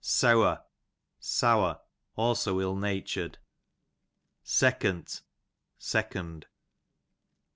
[0.03, 0.63] Seawr,
[1.19, 1.79] sour;
[2.15, 3.35] also ill rmtur'd.
[4.43, 5.21] Secont,
[5.77, 6.47] second.